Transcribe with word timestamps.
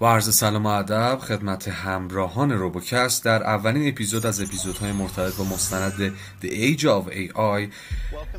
و 0.00 0.04
عرض 0.04 0.34
سلام 0.34 0.66
و 0.66 0.68
ادب 0.68 1.18
خدمت 1.18 1.68
همراهان 1.68 2.52
روبوکست 2.52 3.24
در 3.24 3.42
اولین 3.42 3.88
اپیزود 3.88 4.26
از 4.26 4.40
اپیزودهای 4.40 4.92
مرتبط 4.92 5.36
با 5.36 5.44
مستند 5.44 6.12
The 6.42 6.46
Age 6.46 6.82
of 6.82 7.12
AI 7.12 7.72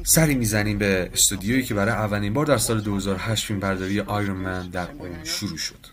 سری 0.04 0.36
می‌زنیم 0.36 0.78
به 0.78 1.10
استودیویی 1.14 1.64
که 1.64 1.74
برای 1.74 1.94
اولین 1.94 2.34
بار 2.34 2.46
در 2.46 2.58
سال 2.58 2.82
2008 2.82 3.46
فیلم 3.46 3.60
برداری 3.60 4.00
آیرون 4.00 4.38
من 4.38 4.70
در 4.70 4.92
اون 4.92 5.24
شروع 5.24 5.58
شد. 5.58 5.88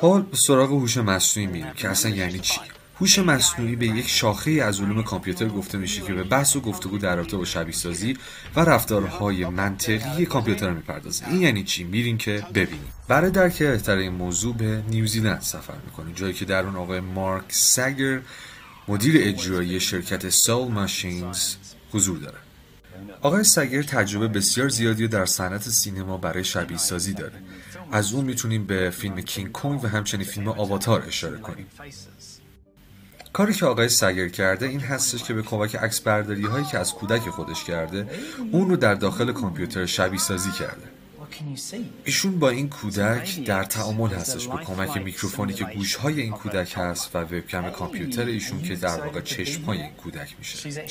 حال 0.00 0.26
سراغ 0.32 0.70
هوش 0.70 0.96
مصنوعی 0.96 1.46
میریم 1.46 1.72
که 1.72 1.88
اصلا 1.88 2.10
یعنی 2.10 2.38
چی؟ 2.38 2.60
هوش 3.00 3.18
مصنوعی 3.18 3.76
به 3.76 3.86
یک 3.86 4.08
شاخه 4.08 4.50
از 4.50 4.80
علوم 4.80 5.02
کامپیوتر 5.02 5.48
گفته 5.48 5.78
میشه 5.78 6.02
که 6.02 6.12
به 6.12 6.24
بحث 6.24 6.56
و 6.56 6.60
گفتگو 6.60 6.98
در 6.98 7.16
رابطه 7.16 7.36
با 7.36 7.44
شبیه 7.44 7.74
سازی 7.74 8.16
و 8.56 8.60
رفتارهای 8.60 9.46
منطقی 9.46 10.26
کامپیوتر 10.26 10.70
می‌پردازه. 10.70 11.28
این 11.28 11.40
یعنی 11.40 11.64
چی؟ 11.64 11.84
میریم 11.84 12.18
که 12.18 12.46
ببینیم 12.54 12.92
برای 13.08 13.30
درک 13.30 13.62
بهتر 13.62 13.96
این 13.96 14.12
موضوع 14.12 14.56
به 14.56 14.82
نیوزیلند 14.88 15.40
سفر 15.40 15.76
می‌کنیم 15.84 16.14
جایی 16.14 16.32
که 16.32 16.44
در 16.44 16.64
اون 16.64 16.76
آقای 16.76 17.00
مارک 17.00 17.44
سگر 17.48 18.20
مدیر 18.88 19.14
اجرایی 19.18 19.80
شرکت 19.80 20.28
سول 20.28 20.72
ماشینز 20.72 21.54
حضور 21.92 22.18
داره. 22.18 22.38
آقای 23.20 23.44
سگر 23.44 23.82
تجربه 23.82 24.28
بسیار 24.28 24.68
زیادی 24.68 25.08
در 25.08 25.26
صنعت 25.26 25.62
سینما 25.62 26.16
برای 26.16 26.44
شبیه 26.44 26.78
سازی 26.78 27.12
داره. 27.12 27.42
از 27.92 28.12
اون 28.12 28.24
می‌تونیم 28.24 28.66
به 28.66 28.90
فیلم 28.90 29.20
کینگ 29.20 29.52
کونگ 29.52 29.84
و 29.84 29.86
همچنین 29.86 30.26
فیلم 30.26 30.48
آواتار 30.48 31.04
اشاره 31.06 31.38
کنیم. 31.38 31.66
کاری 33.32 33.54
که 33.54 33.66
آقای 33.66 33.88
سگر 33.88 34.28
کرده 34.28 34.66
این 34.66 34.80
هستش 34.80 35.24
که 35.24 35.34
به 35.34 35.42
کمک 35.42 35.76
عکس 35.76 36.00
برداری 36.00 36.46
هایی 36.46 36.64
که 36.64 36.78
از 36.78 36.94
کودک 36.94 37.28
خودش 37.28 37.64
کرده 37.64 38.08
اون 38.52 38.70
رو 38.70 38.76
در 38.76 38.94
داخل 38.94 39.32
کامپیوتر 39.32 39.86
شبیه 39.86 40.20
سازی 40.20 40.50
کرده. 40.50 40.88
ایشون 42.04 42.38
با 42.38 42.50
این 42.50 42.68
کودک 42.68 43.44
در 43.44 43.64
تعامل 43.64 44.08
هستش 44.08 44.48
به 44.48 44.56
کمک 44.56 44.96
میکروفونی 44.96 45.52
که 45.52 45.64
گوشهای 45.64 46.20
این 46.20 46.32
کودک 46.32 46.74
هست 46.76 47.16
و 47.16 47.18
وبکم 47.18 47.70
کامپیوتر 47.70 48.24
ایشون 48.24 48.62
که 48.62 48.76
در 48.76 49.00
واقع 49.00 49.20
چشمهای 49.20 49.82
این 49.82 49.90
کودک 49.90 50.34
میشه. 50.38 50.84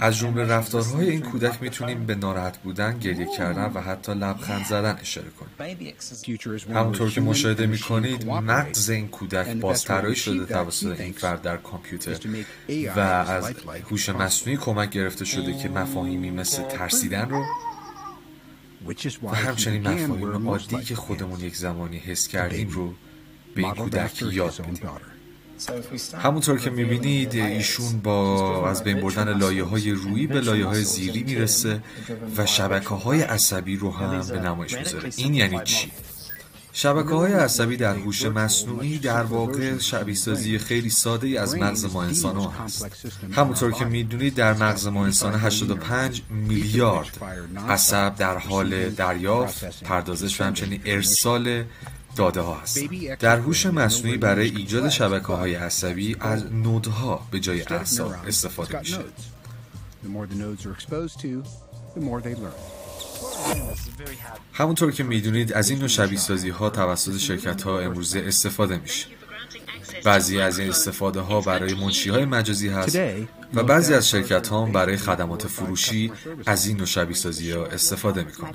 از 0.00 0.18
جمله 0.18 0.44
رفتارهای 0.44 1.10
این 1.10 1.20
کودک 1.20 1.62
می‌تونیم 1.62 2.06
به 2.06 2.14
ناراحت 2.14 2.58
بودن 2.58 2.98
گریه 2.98 3.26
کردن 3.36 3.72
و 3.74 3.80
حتی 3.80 4.12
لبخند 4.14 4.66
زدن 4.66 4.98
اشاره 5.00 5.28
کنیم. 5.30 5.94
همونطور 6.74 7.10
که 7.10 7.20
مشاهده 7.20 7.66
می‌کنید 7.66 8.26
مغز 8.28 8.90
این 8.90 9.08
کودک 9.08 9.56
بازطراحی 9.56 10.16
شده 10.16 10.46
توسط 10.46 11.00
این 11.00 11.12
فرد 11.12 11.42
در 11.42 11.56
کامپیوتر 11.56 12.18
و 12.96 13.00
از 13.00 13.52
هوش 13.90 14.08
مصنوعی 14.08 14.58
کمک 14.58 14.90
گرفته 14.90 15.24
شده 15.24 15.58
که 15.58 15.68
مفاهیمی 15.68 16.30
مثل 16.30 16.62
ترسیدن 16.62 17.28
رو 17.28 17.44
و 19.22 19.28
همچنین 19.28 19.88
مفاهیم 19.88 20.48
عادی 20.48 20.82
که 20.82 20.94
خودمون 20.94 21.40
یک 21.40 21.56
زمانی 21.56 21.98
حس 21.98 22.28
کردیم 22.28 22.68
رو 22.68 22.94
به 23.54 23.62
این 23.62 23.74
کودک 23.74 24.22
یاد 24.22 24.62
بدیم. 24.62 24.90
همونطور 26.22 26.58
که 26.58 26.70
می‌بینید 26.70 27.34
ایشون 27.34 28.00
با 28.00 28.70
از 28.70 28.84
بین 28.84 29.00
بردن 29.00 29.38
لایه 29.38 29.64
های 29.64 29.90
روی 29.90 30.26
به 30.26 30.40
لایه 30.40 30.64
های 30.64 30.82
زیری 30.84 31.22
می‌رسه 31.22 31.82
و 32.36 32.46
شبکه 32.46 32.88
های 32.88 33.22
عصبی 33.22 33.76
رو 33.76 33.90
هم 33.90 34.26
به 34.28 34.40
نمایش 34.40 34.74
می‌ذاره. 34.74 35.10
این 35.16 35.34
یعنی 35.34 35.60
چی؟ 35.64 35.92
شبکه 36.72 37.14
های 37.14 37.32
عصبی 37.32 37.76
در 37.76 37.94
هوش 37.96 38.26
مصنوعی 38.26 38.98
در 38.98 39.22
واقع 39.22 39.78
شبیه 39.78 40.14
سازی 40.14 40.58
خیلی 40.58 40.90
ساده 40.90 41.26
ای 41.26 41.36
از 41.36 41.54
مغز 41.56 41.84
ما 41.84 42.02
انسان 42.02 42.36
ها 42.36 42.48
هست. 42.50 42.86
همونطور 43.32 43.72
که 43.72 43.84
می‌دونید 43.84 44.34
در 44.34 44.52
مغز 44.54 44.86
ما 44.86 45.04
انسان 45.04 45.34
85 45.34 46.22
میلیارد 46.30 47.18
عصب 47.68 48.16
در 48.16 48.38
حال 48.38 48.90
دریافت 48.90 49.82
پردازش 49.84 50.40
و 50.40 50.44
همچنین 50.44 50.80
ارسال 50.84 51.64
داده 52.16 52.40
ها 52.40 52.54
هست. 52.54 52.78
در 53.20 53.38
هوش 53.38 53.66
مصنوعی 53.66 54.16
برای 54.16 54.48
ایجاد 54.48 54.88
شبکه 54.88 55.26
های 55.26 55.54
عصبی 55.54 56.16
از 56.20 56.52
نودها 56.52 57.26
به 57.30 57.40
جای 57.40 57.62
اعصاب 57.62 58.14
استفاده 58.26 58.78
میشه. 58.78 58.98
همونطور 64.52 64.92
که 64.92 65.02
می‌دونید 65.02 65.52
از 65.52 65.70
این 65.70 65.78
نوع 65.78 65.88
شبیه 65.88 66.18
سازی 66.18 66.48
ها 66.48 66.70
توسط 66.70 67.16
شرکت 67.16 67.62
ها 67.62 67.80
امروزه 67.80 68.24
استفاده 68.26 68.76
میشه. 68.78 69.06
بعضی 70.04 70.40
از 70.40 70.58
این 70.58 70.70
استفاده 70.70 71.20
ها 71.20 71.40
برای 71.40 71.74
منشی 71.74 72.10
های 72.10 72.24
مجازی 72.24 72.68
هست 72.68 72.98
و 73.54 73.62
بعضی 73.62 73.94
از 73.94 74.08
شرکت 74.08 74.48
ها 74.48 74.64
برای 74.64 74.96
خدمات 74.96 75.46
فروشی 75.46 76.12
از 76.46 76.66
این 76.66 76.76
نوع 76.76 76.86
شبیه 76.86 77.16
سازی 77.16 77.50
ها 77.50 77.66
استفاده 77.66 78.24
می‌کنن 78.24 78.54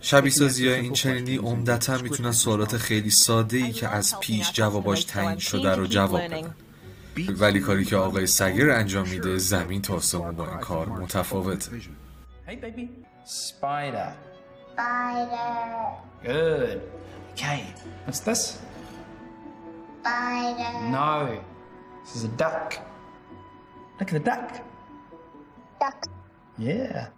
شبیه 0.00 0.32
سازی 0.32 0.68
های 0.68 0.80
این 0.80 0.92
چنینی 0.92 1.36
عمدتا 1.36 1.98
می‌تونن 1.98 2.32
سوالات 2.32 2.76
خیلی 2.76 3.10
ساده 3.10 3.56
ای 3.56 3.72
که 3.72 3.88
از 3.88 4.20
پیش 4.20 4.52
جواباش 4.52 5.04
تعیین 5.04 5.38
شده 5.38 5.70
رو 5.70 5.86
جواب 5.86 6.20
بدن. 6.20 6.54
ولی 7.28 7.60
کاری 7.60 7.84
که 7.84 7.96
آقای 7.96 8.26
سگر 8.26 8.70
انجام 8.70 9.08
میده 9.08 9.38
زمین 9.38 9.82
تا 9.82 9.94
آسمون 9.94 10.36
با 10.36 10.48
این 10.48 10.58
کار 10.58 10.88
متفاوته. 10.88 11.70
Hey, 12.50 12.56
baby. 12.56 12.90
Spider. 13.22 14.12
Spider. 14.72 15.50
Good. 16.24 16.82
Okay. 17.30 17.62
What's 18.04 18.18
this? 18.28 18.58
Spider. 20.00 20.72
No. 20.90 21.38
This 22.02 22.16
is 22.16 22.24
a 22.24 22.32
duck. 22.42 22.68
Look 24.00 24.12
at 24.12 24.16
the 24.18 24.30
duck. 24.30 24.48
Duck. 25.78 25.98
Yeah. 26.58 27.08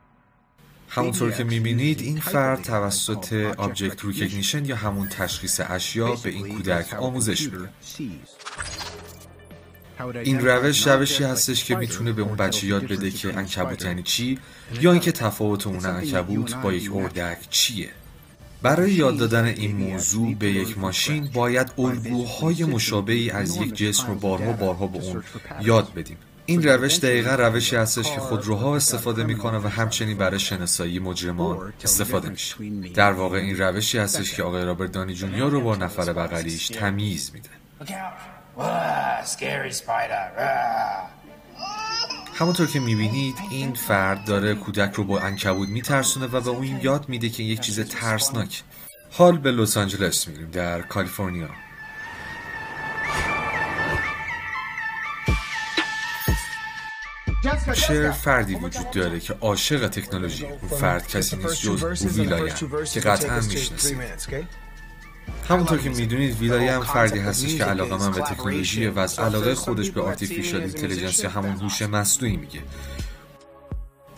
همونطور 0.88 1.30
که 1.30 1.44
می‌بینید 1.44 2.00
این 2.00 2.20
فرد 2.20 2.62
توسط 2.62 3.32
object 3.58 4.04
recognition 4.04 4.64
یا 4.64 4.76
همون 4.76 5.08
تشخیص 5.08 5.60
اشیا 5.68 6.14
به 6.14 6.30
این 6.30 6.56
کودک 6.56 6.94
آموزش 6.94 7.42
میده 7.42 7.68
این 10.24 10.40
روش 10.46 10.86
روشی 10.86 11.24
هستش 11.24 11.64
که 11.64 11.76
می‌تونه 11.76 12.12
به 12.12 12.22
اون 12.22 12.36
بچه 12.36 12.66
یاد 12.66 12.84
بده 12.84 13.10
که 13.10 13.38
عنکبوت 13.38 13.84
یعنی 13.84 14.02
چی 14.02 14.38
یا 14.80 14.92
اینکه 14.92 15.12
تفاوت 15.12 15.66
اون 15.66 15.86
انکبوت 15.86 16.54
با 16.54 16.72
یک 16.72 16.90
اردک 16.94 17.38
چیه. 17.50 17.88
برای 18.62 18.92
یاد 18.92 19.16
دادن 19.16 19.44
این 19.44 19.76
موضوع 19.76 20.34
به 20.34 20.50
یک 20.50 20.78
ماشین 20.78 21.30
باید 21.34 21.72
الگوهای 21.78 22.64
مشابهی 22.64 23.30
از 23.30 23.56
یک 23.56 23.74
جسم 23.74 24.06
رو 24.06 24.14
بارها 24.14 24.52
بارها 24.52 24.86
به 24.86 24.98
اون 24.98 25.22
یاد 25.60 25.94
بدیم. 25.94 26.16
این 26.46 26.62
روش 26.62 26.98
دقیقا 26.98 27.34
روشی 27.34 27.76
هستش 27.76 28.12
که 28.12 28.20
خودروها 28.20 28.76
استفاده 28.76 29.24
می‌کنه 29.24 29.58
و 29.58 29.68
همچنین 29.68 30.18
برای 30.18 30.38
شناسایی 30.38 30.98
مجرمان 30.98 31.72
استفاده 31.84 32.28
میشه. 32.28 32.54
در 32.94 33.12
واقع 33.12 33.38
این 33.38 33.58
روشی 33.58 33.98
هستش 33.98 34.34
که 34.34 34.42
آقای 34.42 34.64
رابرت 34.64 34.92
دانی 34.92 35.14
جونیور 35.14 35.50
رو 35.50 35.60
با 35.60 35.76
نفر 35.76 36.12
بغلیش 36.12 36.68
تمیز 36.68 37.30
میده. 37.34 37.48
Spider. 38.56 40.24
Rah. 40.38 41.12
همونطور 42.34 42.66
که 42.66 42.80
می‌بینید 42.80 43.34
این 43.50 43.74
فرد 43.74 44.24
داره 44.24 44.54
کودک 44.54 44.94
رو 44.94 45.04
با 45.04 45.20
عنکبوت 45.20 45.68
میترسونه 45.68 46.26
و 46.26 46.40
به 46.40 46.50
اون 46.50 46.80
یاد 46.82 47.08
میده 47.08 47.28
که 47.28 47.42
یک 47.42 47.60
چیز 47.60 47.80
ترسناک 47.80 48.62
حال 49.10 49.38
به 49.38 49.52
لس 49.52 49.76
آنجلس 49.76 50.28
میریم 50.28 50.50
در 50.50 50.80
کالیفرنیا 50.82 51.48
چه 57.74 58.10
فردی 58.10 58.54
وجود 58.54 58.90
داره 58.90 59.20
که 59.20 59.34
عاشق 59.40 59.88
تکنولوژی 59.88 60.46
اون 60.46 60.80
فرد 60.80 61.08
کسی 61.08 61.36
نیست 61.36 61.62
جز 61.62 62.18
will.i.am 62.18 62.54
که 62.92 63.00
قطعا 63.00 63.40
می‌شناسید 63.40 63.98
همونطور 65.48 65.78
که 65.78 65.90
می‌دونید 65.90 66.38
will.i.am 66.38 66.84
فردی 66.84 67.18
هستش 67.18 67.56
که 67.56 67.64
علاقه‌مند 67.64 68.10
به 68.12 68.20
تکنولوژی 68.20 68.86
و 68.86 68.98
از 68.98 69.18
علاقه 69.18 69.54
خودش 69.54 69.90
به 69.90 70.02
artificial 70.02 70.60
intelligence 70.60 71.24
یا 71.24 71.30
همون 71.30 71.52
هوش 71.52 71.82
مصنوعی 71.82 72.36
میگه. 72.36 72.60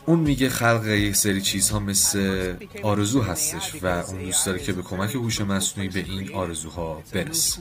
اون 0.06 0.18
میگه 0.18 0.48
خلق 0.48 0.86
یک 0.86 1.16
سری 1.16 1.40
چیزها 1.42 1.78
مثل 1.78 2.54
آرزو 2.82 3.22
هستش 3.22 3.82
و 3.82 3.86
اون 3.86 4.24
دوست 4.24 4.46
داره 4.46 4.58
که 4.58 4.72
به 4.72 4.82
کمک 4.82 5.14
هوش 5.14 5.40
مصنوعی 5.40 5.88
به 5.88 6.00
این 6.00 6.34
آرزوها 6.34 7.02
برسه. 7.12 7.60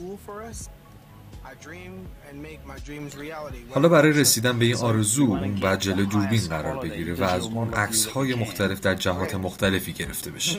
حالا 3.70 3.88
برای 3.88 4.12
رسیدن 4.12 4.58
به 4.58 4.64
این 4.64 4.76
آرزو 4.76 5.22
اون 5.22 5.54
باید 5.54 5.80
جلوی 5.80 6.06
دوربین 6.06 6.40
قرار 6.40 6.76
بگیره 6.76 7.14
و 7.14 7.22
از 7.22 7.42
اون 7.42 7.74
عکس 7.74 8.06
های 8.06 8.34
مختلف 8.34 8.80
در 8.80 8.94
جهات 8.94 9.34
مختلفی 9.34 9.92
گرفته 9.92 10.30
بشه. 10.30 10.58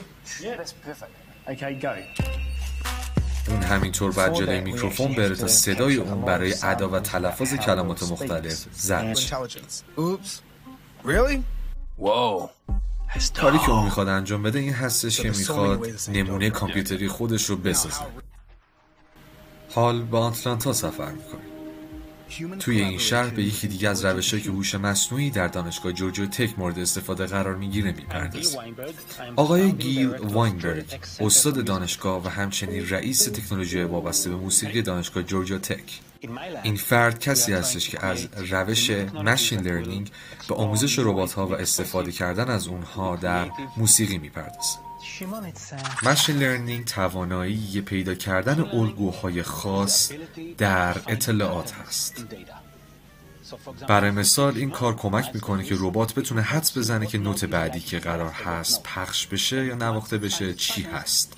همینطور 3.66 4.12
بعد 4.12 4.34
جلوی 4.34 4.62
میکروفون 4.62 5.16
بره 5.16 5.36
تا 5.36 5.48
صدای 5.48 5.96
اون 5.96 6.22
برای 6.22 6.56
ادا 6.64 6.90
و 6.90 7.00
تلفظ 7.00 7.54
کلمات 7.54 8.04
مختلف 8.04 8.66
ضبط. 8.78 9.18
That's 9.18 9.32
کاری 13.40 13.58
که 13.58 13.70
اون 13.70 13.84
می‌خواد 13.84 14.08
انجام 14.08 14.44
بده 14.44 14.60
این 14.60 14.74
هستش 14.74 15.22
که 15.22 15.30
می‌خواد 15.30 15.88
نمونه 16.10 16.50
کامپیوتری 16.50 17.08
خودش 17.08 17.46
رو 17.46 17.56
بسازه. 17.56 18.02
حال 19.76 20.02
به 20.02 20.18
آتلانتا 20.18 20.74
سفر 20.74 21.12
می‌کنیم. 21.12 21.55
توی 22.60 22.82
این 22.82 22.98
شهر 22.98 23.30
به 23.30 23.44
یکی 23.44 23.68
دیگه 23.68 23.90
از 23.90 24.06
روشهایی 24.06 24.44
که 24.44 24.52
هوش 24.52 24.76
مصنوعی 24.76 25.30
در 25.30 25.48
دانشگاه 25.48 25.92
جورجیا 25.92 26.26
تک 26.26 26.60
مورد 26.60 26.80
استفاده 26.80 27.26
قرار 27.26 27.56
می‌گیره 27.56 27.92
می‌پردازیم 27.92 28.76
آقای 29.36 29.72
گیل 29.72 30.08
واینبرگ 30.08 30.86
استاد 31.20 31.66
دانشگاه 31.66 32.26
و 32.26 32.28
همچنین 32.28 32.90
رئیس 32.90 33.26
تکنولوژی 33.26 33.84
وابسته 33.84 34.30
به 34.30 34.36
موسیقی 34.36 34.82
دانشگاه 34.82 35.24
جورجیا 35.24 35.58
تک. 35.58 36.00
این 36.64 36.76
فرد 36.76 37.20
کسی 37.20 37.54
هستش 37.54 37.90
که 37.90 38.06
از 38.06 38.28
روش 38.52 38.90
ماشین 39.14 39.60
لرنینگ 39.60 40.12
به 40.50 40.56
آموزش 40.56 41.00
ربات 41.00 41.34
ها 41.34 41.48
و 41.48 41.54
استفاده 41.54 42.12
کردن 42.12 42.50
از 42.50 42.68
اونها 42.68 43.16
در 43.16 43.50
موسیقی 43.78 44.18
می‌پردازه. 44.18 44.85
ماشین 46.04 46.38
لرنینگ 46.38 46.86
توانایی 46.86 47.82
پیدا 47.82 48.16
کردن 48.16 48.60
الگوهای 48.60 49.44
خاص 49.44 50.12
در 50.58 50.98
اطلاعات 51.08 51.74
هست. 51.74 52.26
برای 53.88 54.12
مثال 54.12 54.58
این 54.58 54.70
کار 54.70 54.96
کمک 54.96 55.32
می‌کنه 55.34 55.64
که 55.64 55.76
ربات 55.80 56.14
بتونه 56.14 56.42
حدس 56.42 56.78
بزنه 56.78 57.08
که 57.08 57.18
نوت 57.18 57.46
بعدی 57.46 57.80
که 57.80 58.00
قرار 58.00 58.32
هست 58.32 58.84
پخش 58.84 59.28
بشه 59.28 59.66
یا 59.66 59.76
نواخته 59.76 60.18
بشه 60.18 60.54
چی 60.54 60.82
هست. 60.82 61.34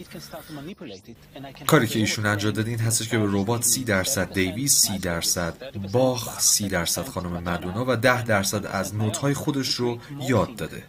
کاری 1.68 1.88
که 1.88 2.00
ایشون 2.00 2.25
انجام 2.25 2.51
داده 2.51 2.69
این 2.69 2.80
هستش 2.80 3.09
که 3.09 3.18
به 3.18 3.25
ربات 3.27 3.63
سی 3.63 3.83
درصد 3.83 4.33
دیویس 4.33 4.75
سی 4.81 4.98
درصد 4.98 5.77
باخ 5.92 6.39
سی 6.39 6.68
درصد 6.68 7.07
خانم 7.07 7.44
مدونا 7.44 7.86
و 7.88 7.95
ده 7.95 8.24
درصد 8.24 8.65
از 8.65 8.95
نوت 8.95 9.18
های 9.18 9.33
خودش 9.33 9.75
رو 9.75 10.00
یاد 10.27 10.56
داده. 10.56 10.83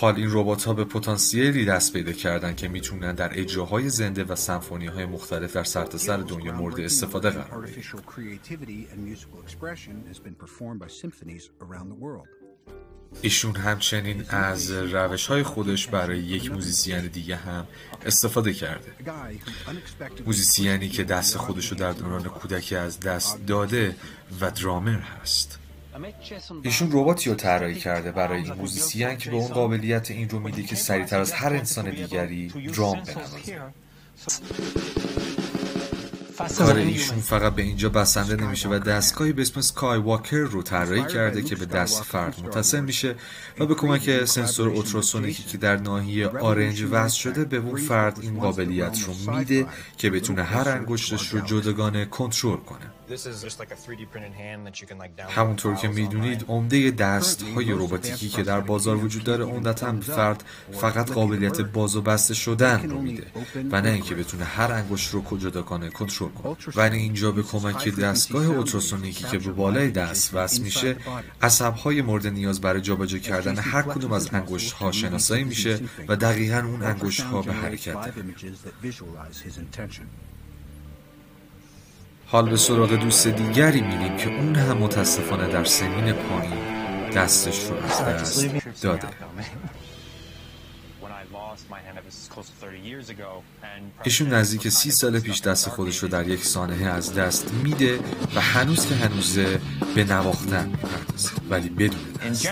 حال 0.00 0.16
این 0.16 0.28
ربات 0.30 0.64
ها 0.64 0.72
به 0.72 0.84
پتانسیلی 0.84 1.64
دست 1.64 1.92
پیدا 1.92 2.12
کردن 2.12 2.54
که 2.54 2.68
می‌تونن 2.68 3.14
در 3.14 3.40
اجراهای 3.40 3.88
زنده 3.88 4.24
و 4.24 4.36
سمفونی 4.36 4.86
های 4.86 5.06
مختلف 5.06 5.52
در 5.52 5.64
سرتاسر 5.64 6.16
دنیا 6.16 6.52
مورد 6.52 6.80
استفاده 6.80 7.30
قرار 7.30 7.60
بگیرن. 7.66 7.82
ایشون 13.22 13.56
همچنین 13.56 14.24
از 14.28 14.70
روش 14.70 15.26
های 15.26 15.42
خودش 15.42 15.86
برای 15.86 16.18
یک 16.18 16.52
موزیسین 16.52 17.06
دیگه 17.06 17.36
هم 17.36 17.66
استفاده 18.06 18.52
کرده. 18.52 18.92
موزیسیانی 20.26 20.88
که 20.88 21.04
دست 21.04 21.36
خودش 21.36 21.68
رو 21.72 21.76
در 21.76 21.92
دوران 21.92 22.22
کودکی 22.22 22.76
از 22.76 23.00
دست 23.00 23.46
داده 23.46 23.96
و 24.40 24.50
درامر 24.50 24.98
هست. 24.98 25.58
ایشون 26.62 26.88
رباتی 26.92 27.30
رو 27.30 27.36
طراحی 27.36 27.74
کرده 27.74 28.12
برای 28.12 28.42
این 28.42 28.52
موزیسین 28.52 29.16
که 29.16 29.30
به 29.30 29.36
اون 29.36 29.48
قابلیت 29.48 30.10
این 30.10 30.28
رو 30.28 30.38
میده 30.38 30.62
که 30.62 30.76
سریعتر 30.76 31.20
از 31.20 31.32
هر 31.32 31.52
انسان 31.52 31.90
دیگری 31.90 32.48
درام 32.48 33.02
بنوازه. 33.02 33.60
کار 36.58 36.76
ایشون 36.76 37.20
فقط 37.20 37.54
به 37.54 37.62
اینجا 37.62 37.88
بسنده 37.88 38.36
نمیشه 38.36 38.68
و 38.68 38.78
دستگاهی 38.78 39.32
به 39.32 39.42
اسم 39.42 39.60
سکای 39.60 39.98
واکر 39.98 40.36
رو 40.36 40.62
طراحی 40.62 41.04
کرده 41.04 41.42
که 41.42 41.56
به 41.56 41.66
دست 41.66 42.02
فرد 42.02 42.40
متصل 42.44 42.80
میشه 42.80 43.14
و 43.58 43.66
به 43.66 43.74
کمک 43.74 44.24
سنسور 44.24 44.68
اوتراسونیکی 44.68 45.42
که 45.42 45.58
در 45.58 45.76
ناحیه 45.76 46.28
آرنج 46.28 46.84
وصل 46.90 47.18
شده 47.18 47.44
به 47.44 47.56
اون 47.56 47.76
فرد 47.76 48.18
این 48.20 48.40
قابلیت 48.40 48.98
رو 49.06 49.36
میده 49.36 49.66
که 49.96 50.10
بتونه 50.10 50.42
هر 50.42 50.68
انگشتش 50.68 51.28
رو 51.28 51.40
جداگانه 51.40 52.04
کنترل 52.04 52.56
کنه. 52.56 52.90
همونطور 55.28 55.74
که 55.74 55.88
می‌دونید 55.88 56.44
عمده 56.48 56.90
دست 56.90 57.42
های 57.42 57.72
روباتیکی 57.72 58.28
که 58.28 58.42
در 58.42 58.60
بازار 58.60 58.96
وجود 58.96 59.24
داره 59.24 59.44
عمدتا 59.44 59.92
به 59.92 60.00
فرد 60.00 60.44
فقط 60.72 61.10
قابلیت 61.10 61.60
باز 61.60 61.96
و 61.96 62.02
بسته 62.02 62.34
شدن 62.34 62.90
رو 62.90 63.00
میده. 63.00 63.26
و 63.70 63.80
نه 63.80 63.88
اینکه 63.88 64.14
بتونه 64.14 64.44
هر 64.44 64.72
انگشت 64.72 65.10
رو 65.10 65.38
جداگانه 65.38 65.90
کنترل 65.90 66.25
کنه 66.28 66.56
و 66.74 66.80
اینجا 66.80 67.32
به 67.32 67.42
کمک 67.42 67.88
دستگاه 67.88 68.46
اوتراسونیکی 68.46 69.24
که 69.24 69.38
به 69.38 69.52
بالای 69.52 69.90
دست 69.90 70.34
وصل 70.34 70.62
میشه 70.62 70.96
عصب 71.42 71.74
های 71.74 72.02
مورد 72.02 72.26
نیاز 72.26 72.60
برای 72.60 72.80
جابجا 72.80 73.18
کردن 73.18 73.58
هر 73.58 73.82
کدوم 73.82 74.12
از 74.12 74.34
انگشت 74.34 74.72
ها 74.72 74.92
شناسایی 74.92 75.44
میشه 75.44 75.80
و 76.08 76.16
دقیقا 76.16 76.58
اون 76.58 76.82
انگشت 76.82 77.20
ها 77.20 77.42
به 77.42 77.52
حرکت. 77.52 78.12
حال 82.26 82.50
به 82.50 82.56
سراغ 82.56 82.92
دوست 82.92 83.28
دیگری 83.28 83.80
میریم 83.80 84.16
که 84.16 84.28
اون 84.28 84.54
هم 84.54 84.76
متاسفانه 84.76 85.48
در 85.48 85.64
سنین 85.64 86.12
پایین 86.12 86.76
دستش 87.10 87.64
رو 87.64 87.76
از 87.76 88.00
دست 88.00 88.46
داده. 88.82 89.08
ایشون 94.04 94.28
نزدیک 94.28 94.68
سی 94.68 94.90
سال 94.90 95.20
پیش 95.20 95.40
دست 95.40 95.68
خودش 95.68 95.98
رو 95.98 96.08
در 96.08 96.28
یک 96.28 96.44
سانحه 96.44 96.86
از 96.86 97.14
دست 97.14 97.52
میده 97.52 97.98
و 98.34 98.40
هنوز 98.40 98.86
که 98.86 98.94
هنوزه 98.94 99.60
به 99.94 100.04
نواختن 100.04 100.68
می‌پردازه 100.68 101.30
ولی 101.50 101.68
بدون 101.68 102.00
دست. 102.30 102.48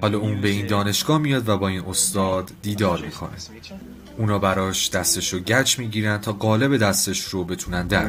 حالا 0.00 0.18
اون 0.18 0.40
به 0.40 0.48
این 0.48 0.66
دانشگاه 0.66 1.18
میاد 1.18 1.48
و 1.48 1.58
با 1.58 1.68
این 1.68 1.84
استاد 1.84 2.50
دیدار 2.62 3.00
می‌کنه. 3.00 3.30
اونا 4.18 4.38
براش 4.38 4.90
دستش 4.90 5.32
رو 5.32 5.38
گچ 5.38 5.78
می‌گیرن 5.78 6.18
تا 6.18 6.32
قالب 6.32 6.76
دستش 6.76 7.24
رو 7.24 7.44
بتونن 7.44 7.86
در 7.86 8.06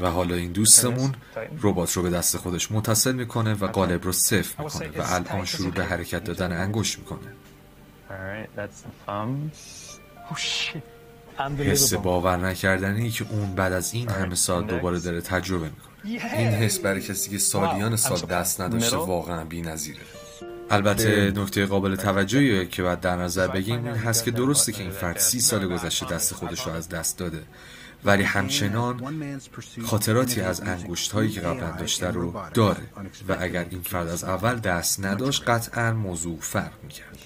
و 0.00 0.06
حالا 0.06 0.34
این 0.34 0.52
دوستمون 0.52 1.14
ربات 1.62 1.92
رو 1.92 2.02
به 2.02 2.10
دست 2.10 2.36
خودش 2.36 2.72
متصل 2.72 3.12
می‌کنه 3.12 3.54
و 3.54 3.66
قالب 3.66 4.04
رو 4.04 4.12
صفر 4.12 4.62
می‌کنه 4.62 4.88
و 4.98 5.02
الان 5.14 5.44
شروع 5.44 5.70
به 5.70 5.84
حرکت 5.84 6.24
دادن 6.24 6.52
انگشت 6.52 6.98
می‌کنه. 6.98 7.20
حس 11.58 11.94
باور 11.94 12.36
نکردنی 12.36 13.10
که 13.10 13.26
اون 13.30 13.54
بعد 13.54 13.72
از 13.72 13.94
این 13.94 14.08
همه 14.08 14.34
سال 14.34 14.66
دوباره 14.66 14.98
داره 14.98 15.20
تجربه 15.20 15.64
می‌کنه. 15.64 15.90
این 16.38 16.48
حس 16.48 16.78
برای 16.78 17.00
کسی 17.00 17.30
که 17.30 17.38
سالیان 17.38 17.96
سال 17.96 18.18
دست 18.18 18.60
نداشته 18.60 18.96
واقعا 18.96 19.44
بی 19.44 19.62
نظیره. 19.62 20.00
البته 20.70 21.32
نکته 21.36 21.66
قابل 21.66 21.96
توجهی 21.96 22.66
که 22.66 22.82
باید 22.82 23.00
در 23.00 23.16
نظر 23.16 23.46
بگیم 23.48 23.84
این 23.84 23.94
هست 23.94 24.24
که 24.24 24.30
درسته 24.30 24.72
که 24.72 24.82
این 24.82 24.92
فرد 24.92 25.18
سی 25.18 25.40
سال 25.40 25.68
گذشته 25.68 26.06
دست 26.06 26.34
خودش 26.34 26.66
رو 26.66 26.72
از 26.72 26.88
دست 26.88 27.18
داده. 27.18 27.42
ولی 28.04 28.22
همچنان 28.22 29.00
خاطراتی 29.84 30.40
از 30.40 30.60
انگشت 30.60 31.12
هایی 31.12 31.30
که 31.30 31.40
قبلا 31.40 31.70
داشته 31.70 32.10
رو 32.10 32.40
داره. 32.54 32.82
و 33.28 33.36
اگر 33.40 33.66
این 33.70 33.80
فرد 33.80 34.08
از 34.08 34.24
اول 34.24 34.58
دست 34.58 35.04
نداشت 35.04 35.48
قطعا 35.48 35.92
موضوع 35.92 36.38
فرق 36.40 36.72
می‌کرد. 36.82 37.18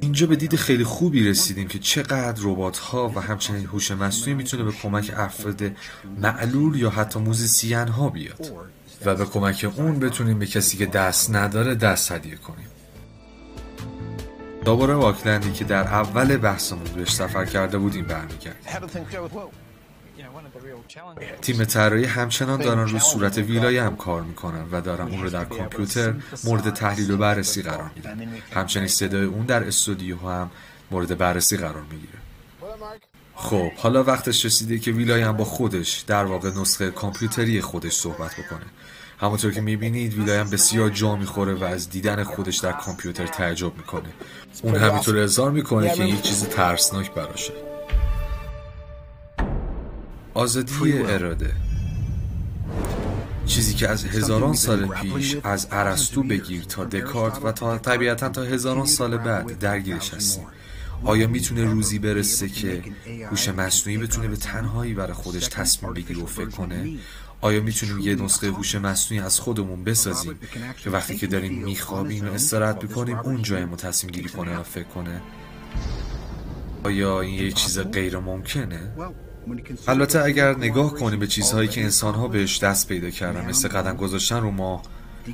اینجا 0.00 0.26
به 0.26 0.36
دید 0.36 0.56
خیلی 0.56 0.84
خوبی 0.84 1.28
رسیدیم 1.28 1.68
که 1.68 1.78
چقدر 1.78 2.42
ربات 2.42 2.78
ها 2.78 3.08
و 3.08 3.20
همچنین 3.20 3.66
هوش 3.66 3.90
مصنوعی 3.90 4.34
می‌تونه 4.34 4.62
به 4.62 4.72
کمک 4.72 5.12
افراد 5.16 5.62
معلول 6.18 6.76
یا 6.80 6.90
حتی 6.90 7.18
موزیسین 7.20 7.88
ها 7.88 8.08
بیاد 8.08 8.52
و 9.04 9.14
به 9.14 9.24
کمک 9.24 9.72
اون 9.76 9.98
بتونیم 9.98 10.38
به 10.38 10.46
کسی 10.46 10.76
که 10.76 10.86
دست 10.86 11.30
نداره 11.30 11.74
دست 11.74 12.12
هدیه 12.12 12.36
کنیم. 12.36 12.66
دوباره 14.64 14.94
واکلندی 14.94 15.52
که 15.52 15.64
در 15.64 15.82
اول 15.82 16.36
بحثمون 16.36 16.84
بهش 16.84 17.14
سفر 17.14 17.44
کرده 17.44 17.78
بودیم 17.78 18.04
برمیگرد 18.04 18.56
تیم 21.42 21.64
طراحی 21.64 22.04
همچنان 22.04 22.60
دارن 22.60 22.88
روی 22.88 23.00
صورت 23.00 23.38
ویلای 23.38 23.78
هم 23.78 23.96
کار 23.96 24.22
می‌کنن 24.22 24.64
و 24.72 24.80
دارن 24.80 25.08
اون 25.08 25.22
رو 25.22 25.30
در 25.30 25.44
کامپیوتر 25.44 26.14
مورد 26.44 26.70
تحلیل 26.70 27.10
و 27.10 27.16
بررسی 27.16 27.62
قرار 27.62 27.90
میدن. 27.96 28.28
همچنین 28.54 28.88
صدای 28.88 29.24
اون 29.24 29.46
در 29.46 29.64
استودیو 29.64 30.18
هم 30.18 30.50
مورد 30.90 31.18
بررسی 31.18 31.56
قرار 31.56 31.84
می‌گیره. 31.90 32.18
خب 33.34 33.72
حالا 33.72 34.04
وقتش 34.04 34.44
رسیده 34.44 34.78
که 34.78 34.92
ویلای 34.92 35.22
هم 35.22 35.36
با 35.36 35.44
خودش 35.44 36.00
در 36.00 36.24
واقع 36.24 36.50
نسخه 36.50 36.90
کامپیوتری 36.90 37.60
خودش 37.60 37.92
صحبت 37.92 38.32
بکنه. 38.32 38.66
همونطور 39.18 39.52
که 39.52 39.60
می‌بینید 39.60 40.14
ویلایم 40.14 40.50
بسیار 40.50 40.90
جا 40.90 41.16
می‌خوره 41.16 41.54
و 41.54 41.64
از 41.64 41.90
دیدن 41.90 42.24
خودش 42.24 42.56
در 42.56 42.72
کامپیوتر 42.72 43.26
تعجب 43.26 43.76
می‌کنه. 43.76 44.08
اون 44.62 44.76
همینطور 44.76 45.18
اظهار 45.18 45.50
می‌کنه 45.50 45.94
که 45.94 46.04
یک 46.04 46.22
چیز 46.22 46.44
ترسناک 46.44 47.14
براشه. 47.14 47.52
آزادی 50.34 50.92
اراده. 50.92 51.52
چیزی 53.46 53.74
که 53.74 53.88
از 53.88 54.04
هزاران 54.04 54.54
سال 54.54 54.86
پیش 54.86 55.36
از 55.44 55.68
ارسطو 55.70 56.22
بگیر 56.22 56.64
تا 56.64 56.84
دکارت 56.84 57.44
و 57.44 57.52
تا 57.52 57.78
طبیعتا 57.78 58.28
تا 58.28 58.42
هزاران 58.42 58.86
سال 58.86 59.16
بعد 59.16 59.58
درگیرش 59.58 60.14
هستیم. 60.14 60.46
آیا 61.04 61.26
می‌تونه 61.26 61.64
روزی 61.64 61.98
برسه 61.98 62.48
که 62.48 62.82
هوش 63.30 63.48
مصنوعی 63.48 63.98
بتونه 63.98 64.28
به 64.28 64.36
تنهایی 64.36 64.94
برای 64.94 65.12
خودش 65.12 65.48
تصمیم 65.48 65.92
بگیره 65.92 66.22
و 66.22 66.26
فکر 66.26 66.50
کنه؟ 66.50 66.98
آیا 67.44 67.60
می‌تونیم 67.60 67.98
یه 67.98 68.14
نسخه 68.14 68.50
هوش 68.50 68.74
مصنوعی 68.74 69.24
از 69.24 69.40
خودمون 69.40 69.84
بسازیم؟ 69.84 70.38
که 70.76 70.90
وقتی 70.90 71.16
که 71.16 71.26
داریم 71.26 71.64
میخوابیم 71.64 72.28
و 72.28 72.32
استراحت 72.32 72.82
می‌کنیم 72.82 73.18
اون 73.18 73.42
جای 73.42 73.64
ما 73.64 73.76
تصمیم 73.76 74.12
گیری 74.12 74.28
کنه 74.28 74.58
و 74.58 74.62
فکر 74.62 74.84
کنه. 74.84 75.22
آیا 76.84 77.20
این 77.20 77.34
یه 77.44 77.52
چیز 77.52 77.78
غیر 77.78 78.18
ممکنه؟ 78.18 78.92
البته 79.88 80.24
اگر 80.24 80.56
نگاه 80.56 80.94
کنیم 80.94 81.18
به 81.18 81.26
چیزهایی 81.26 81.68
که 81.68 81.82
انسانها 81.82 82.28
بهش 82.28 82.58
دست 82.58 82.88
پیدا 82.88 83.10
کردن 83.10 83.46
مثل 83.46 83.68
قدم 83.68 83.96
گذاشتن 83.96 84.40
رو 84.40 84.50
ما 84.50 84.82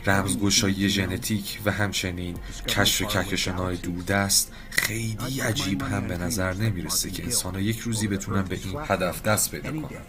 رمزگشایی 0.07 0.89
ژنتیک 0.89 1.61
و 1.65 1.73
همچنین 1.73 2.37
کشف 2.69 3.09
کهکشانهای 3.09 3.77
دوردست 3.77 4.53
خیلی 4.71 5.41
عجیب 5.41 5.83
هم 5.83 6.09
به 6.09 6.19
نظر 6.19 6.55
نمی‌رسه 6.55 7.11
که 7.11 7.25
انسان 7.25 7.59
یک 7.59 7.79
روزی 7.79 8.09
بتونن 8.09 8.43
به 8.43 8.59
این 8.65 8.75
هدف 8.87 9.23
دست 9.23 9.51
پیدا 9.51 9.71
کنن. 9.73 10.01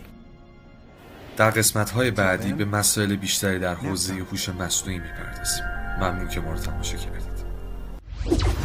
در 1.38 1.50
قسمت 1.50 1.90
های 1.90 2.12
بعدی 2.12 2.54
به 2.54 2.66
مسائل 2.66 3.16
بیشتری 3.16 3.60
در 3.60 3.76
حوزه 3.76 4.14
هوش 4.14 4.50
مصنوعی 4.50 5.00
می‌پردازیم. 5.00 5.64
ممنون 6.00 6.28
که 6.28 6.40
ما 6.40 6.52
رو 6.52 6.58
تماشا 6.58 6.98
کردید. 6.98 8.61